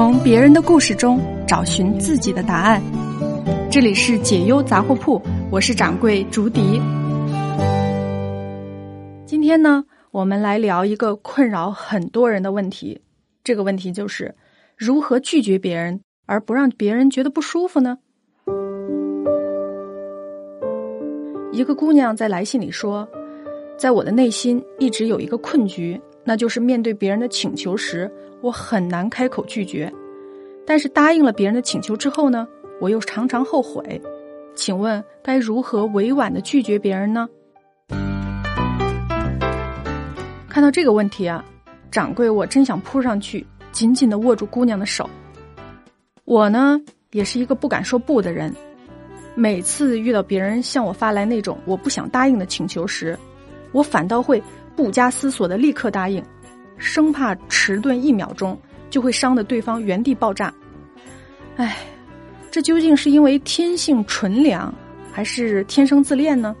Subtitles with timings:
[0.00, 2.82] 从别人的故事中找寻自己的答案。
[3.70, 5.20] 这里是解忧杂货铺，
[5.50, 6.80] 我是掌柜竹笛。
[9.26, 12.98] 今天呢，我们来聊一个困扰很多人的问题。
[13.44, 14.34] 这个问题就是
[14.74, 17.98] 如何拒绝别人而不让别人觉得不舒服呢？
[21.52, 23.06] 一个姑娘在来信里说，
[23.76, 28.10] 在我的内心一直有一个困局，那就是面对别人的请求时。
[28.42, 29.92] 我很难开口拒绝，
[30.66, 32.48] 但是答应了别人的请求之后呢，
[32.80, 34.00] 我又常常后悔。
[34.54, 37.28] 请问该如何委婉的拒绝别人呢？
[40.48, 41.44] 看到这个问题啊，
[41.90, 45.08] 掌柜，我真想扑上去，紧紧的握住姑娘的手。
[46.24, 46.80] 我呢，
[47.12, 48.50] 也是一个不敢说不的人，
[49.34, 53.18] 每次遇到别人向我发来那种我不想答应的请求时，
[53.72, 54.42] 我反倒会
[54.80, 56.24] 不加思索的立刻答应。
[56.78, 60.50] 生怕迟钝一秒钟就会伤得对方原地爆炸，
[61.56, 61.76] 哎，
[62.50, 64.74] 这究竟是因为天性纯良，
[65.12, 66.56] 还是天生自恋呢？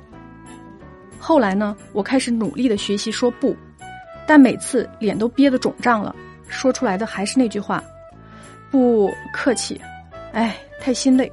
[1.18, 3.56] 后来呢，我开始努力的学习说不，
[4.26, 6.14] 但每次脸都憋得肿胀了，
[6.46, 7.82] 说出来的还是那句话：
[8.70, 9.80] 不客气。
[10.32, 11.32] 哎，太心累。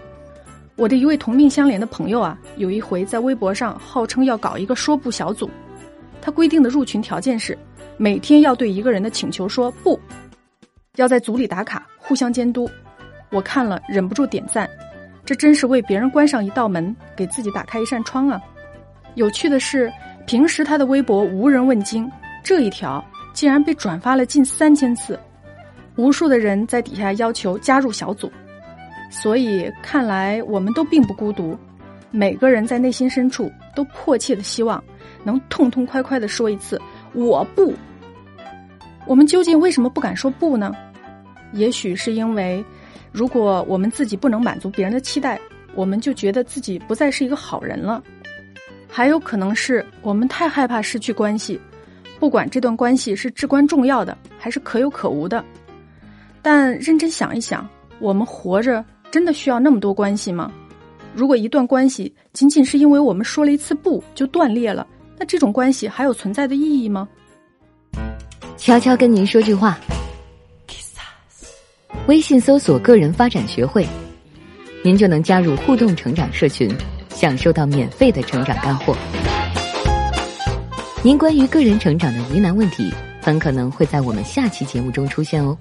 [0.78, 5.50] 我的一位同命相连的朋友啊，有一回在微博上号称要搞一个说不小组，
[6.28, 7.58] 他规定的入群条件是。
[7.95, 9.97] 每天要对一个人的请求说不，
[10.97, 12.70] 要在组里打卡，互相监督。
[13.31, 14.70] 我看了忍不住点赞，
[15.23, 18.42] 这真是为别人关上一道门，给自己打开一扇窗啊！
[19.16, 19.89] 有趣的是，
[20.25, 22.11] 平时他的微博无人问津，
[22.44, 23.02] 这一条
[23.33, 25.17] 竟然被转发了近三千次，
[25.95, 28.30] 无数的人在底下要求加入小组。
[29.09, 31.58] 所以看来我们都并不孤独，
[32.11, 34.83] 每个人在内心深处都迫切的希望
[35.23, 36.81] 能痛痛快快的说一次
[37.14, 37.73] 我不。
[39.05, 40.72] 我们究竟为什么不敢说不呢？
[41.53, 42.64] 也许是因为，
[43.11, 45.39] 如果我们自己不能满足别人的期待，
[45.75, 48.03] 我们就觉得自己不再是一个好人了。
[48.89, 51.59] 还有可能是我们太害怕失去关系，
[52.20, 55.43] 不管这段关系是至关重要的还是可有可无的。
[56.42, 57.67] 但认真想一想，
[57.99, 60.52] 我们活着真的需要那么多关系吗？
[61.17, 64.86] 如果一段关系仅仅是因为我们说了一次不就断裂了，
[65.17, 67.10] 那这种关系还有存在的意义吗？
[68.55, 69.80] 悄悄跟您说句话，
[72.06, 73.83] 微信搜索“个人发展学会”，
[74.86, 76.72] 您就能加入互动成长社群，
[77.10, 78.95] 享受到免费的成长干货。
[81.02, 85.58] 您关于个人成长的疑难问题，很可能会在我们下期节目中出现哦。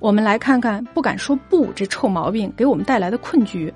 [0.00, 3.72] 我们来看看不敢说不这臭毛病给我们带来的困局。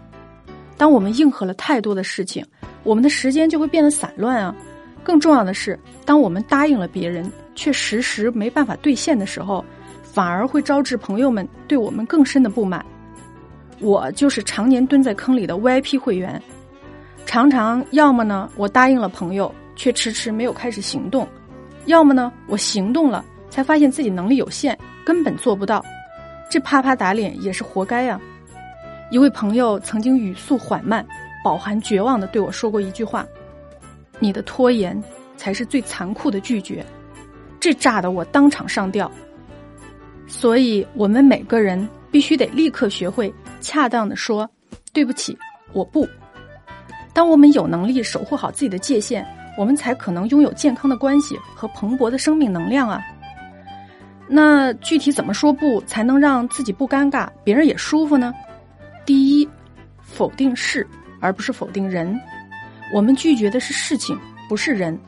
[0.76, 2.44] 当我们应和了太多的事情。
[2.84, 4.54] 我们的时间就会变得散乱啊！
[5.02, 9.64] 更重要的是，当我们答应了别人，却时时没办法兑现的时候，
[10.02, 12.84] 反而会招致朋友们对我们更深的不满。
[13.80, 16.40] 我就是常年蹲在坑里的 VIP 会员，
[17.24, 21.26] 常常要么呢，我答应了朋友，却迟迟没有开始行动；
[21.86, 25.82] 要么呢，我行动了，才发现自己能力有限，根本做不到。
[26.54, 28.16] 这啪啪打脸也是活该呀！
[29.10, 31.04] 一位朋友曾经语速缓慢。
[31.42, 33.26] 饱含绝望的对我说过一句话
[34.20, 35.02] ：“你的拖延
[35.36, 36.86] 才是最残酷的拒绝。”
[37.58, 39.10] 这炸得我当场上吊。
[40.28, 44.48] 所以，我们每个人必须得立刻学会恰当的说
[44.94, 45.36] “对不起，
[45.72, 46.06] 我不”。
[47.12, 49.26] 当我们有能力守护好自己的界限，
[49.58, 53.02] 我们才可能拥有健康的关系和蓬勃的生命能量啊。
[54.28, 58.32] 那具体怎么说不才能让自己不尴尬，别人也舒服呢？
[59.04, 59.48] 第一，
[60.02, 60.86] 否定事。
[61.20, 62.20] 而不是否定人，
[62.92, 64.14] 我们拒绝的是事情，
[64.46, 64.98] 不是人。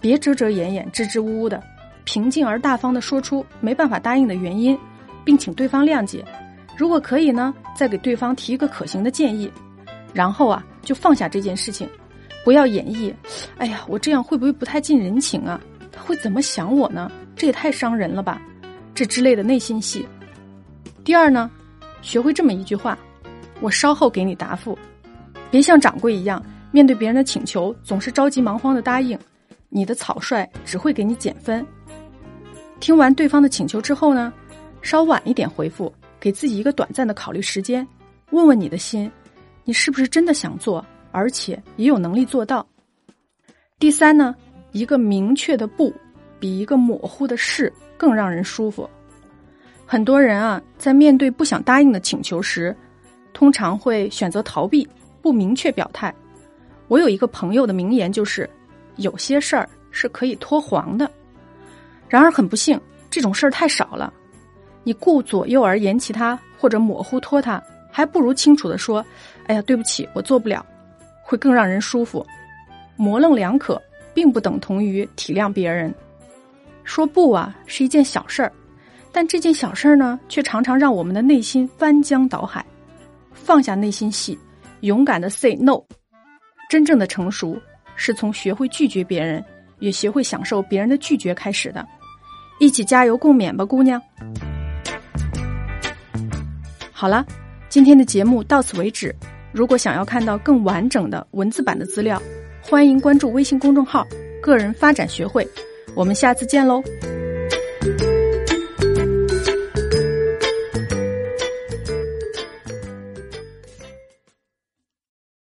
[0.00, 1.62] 别遮遮掩掩、支支吾吾的，
[2.04, 4.78] 平静而大方的说出没办法答应的原因，
[5.22, 6.24] 并请对方谅解。
[6.78, 9.52] 如果可以呢，再给对方提一个可行的建议，
[10.14, 11.86] 然后啊，就放下这件事情，
[12.42, 13.12] 不要演绎。
[13.58, 15.60] 哎呀，我这样会不会不太近人情啊？
[15.92, 17.12] 他会怎么想我呢？
[17.36, 18.40] 这也太伤人了吧？
[18.96, 20.06] 这之类的内心戏。
[21.04, 21.50] 第二呢，
[22.00, 22.98] 学会这么一句话：
[23.60, 24.76] 我稍后给你答复。
[25.50, 29.16] 别像掌柜一样，面对别人的请求总是着急忙慌的答应，
[29.68, 31.64] 你的草率只会给你减分。
[32.80, 34.32] 听完对方的请求之后呢，
[34.80, 37.86] 稍晚一点回复，给自己一个短暂的考虑时间，
[38.30, 39.12] 问问你的心，
[39.64, 42.66] 你是不是真的想做，而且也有能力做到。
[43.78, 44.34] 第三呢，
[44.72, 45.94] 一个明确的不，
[46.38, 48.88] 比一个模糊的是更让人舒服。
[49.84, 52.74] 很多人啊，在面对不想答应的请求时，
[53.32, 54.88] 通常会选择逃避。
[55.22, 56.14] 不明确表态，
[56.86, 58.48] 我有一个朋友的名言就是：
[58.94, 61.10] 有些事儿是可以拖黄的。
[62.08, 62.80] 然而很不幸，
[63.10, 64.12] 这种事儿太少了。
[64.84, 67.60] 你顾左右而言其他，或者模糊拖沓，
[67.90, 69.04] 还不如清楚的说
[69.48, 70.64] ：“哎呀，对不起，我做不了。”
[71.26, 72.24] 会更让人舒服。
[72.94, 73.82] 模棱两可，
[74.14, 75.92] 并不等同于体谅别人。
[76.86, 78.50] 说不啊，是一件小事儿，
[79.12, 82.64] 但这件小事儿呢，却常常让我们的内心翻江倒海。
[83.32, 84.38] 放下内心戏，
[84.80, 85.82] 勇敢的 say no。
[86.70, 87.60] 真正的成熟，
[87.96, 89.44] 是从学会拒绝别人，
[89.80, 91.86] 也学会享受别人的拒绝开始的。
[92.60, 94.00] 一起加油共勉吧，姑娘。
[96.92, 97.26] 好了，
[97.68, 99.14] 今天的节目到此为止。
[99.52, 102.22] 如果想要看到更完整的文字版的资料，
[102.62, 104.06] 欢迎关注微信公众号
[104.40, 105.46] “个人发展学会”。
[105.96, 106.82] 我们下次见喽！